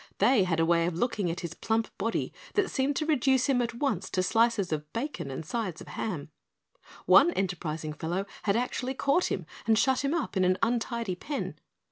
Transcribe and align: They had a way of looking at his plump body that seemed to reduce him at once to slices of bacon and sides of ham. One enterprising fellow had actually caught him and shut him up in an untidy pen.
They 0.17 0.45
had 0.45 0.59
a 0.59 0.65
way 0.65 0.87
of 0.87 0.95
looking 0.95 1.29
at 1.29 1.41
his 1.41 1.53
plump 1.53 1.95
body 1.99 2.33
that 2.55 2.71
seemed 2.71 2.95
to 2.95 3.05
reduce 3.05 3.45
him 3.45 3.61
at 3.61 3.75
once 3.75 4.09
to 4.09 4.23
slices 4.23 4.71
of 4.71 4.91
bacon 4.93 5.29
and 5.29 5.45
sides 5.45 5.79
of 5.79 5.89
ham. 5.89 6.31
One 7.05 7.29
enterprising 7.33 7.93
fellow 7.93 8.25
had 8.41 8.55
actually 8.55 8.95
caught 8.95 9.25
him 9.25 9.45
and 9.67 9.77
shut 9.77 10.03
him 10.03 10.15
up 10.15 10.35
in 10.35 10.43
an 10.43 10.57
untidy 10.63 11.13
pen. 11.13 11.55